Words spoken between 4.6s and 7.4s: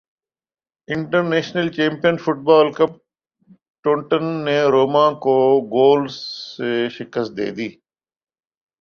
روما کو گول سے شکست